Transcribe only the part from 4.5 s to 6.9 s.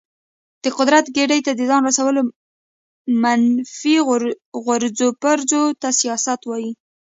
غورځو پرځو ته سیاست وایي.